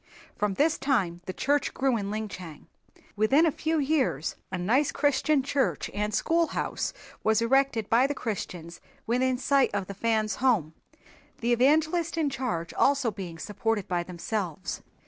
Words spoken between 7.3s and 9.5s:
erected by the Christians within